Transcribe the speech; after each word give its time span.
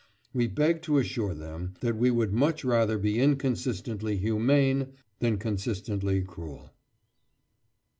We 0.33 0.47
beg 0.47 0.81
to 0.81 0.97
assure 0.97 1.35
them 1.35 1.75
that 1.81 1.95
we 1.95 2.09
would 2.09 2.33
much 2.33 2.65
rather 2.65 2.97
be 2.97 3.19
inconsistently 3.19 4.17
humane 4.17 4.93
than 5.19 5.37
consistently 5.37 6.23
cruel. 6.23 6.71